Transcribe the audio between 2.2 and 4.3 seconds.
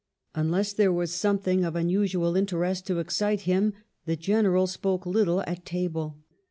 interest to excite him the